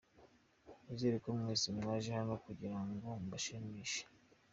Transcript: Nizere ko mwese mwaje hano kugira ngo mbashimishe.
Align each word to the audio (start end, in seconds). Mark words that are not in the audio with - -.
Nizere 0.83 1.15
ko 1.23 1.29
mwese 1.39 1.67
mwaje 1.77 2.09
hano 2.17 2.33
kugira 2.45 2.79
ngo 2.87 3.09
mbashimishe. 3.25 4.01